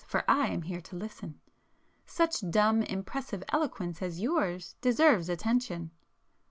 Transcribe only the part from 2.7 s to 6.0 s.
impressive eloquence as yours deserves attention!"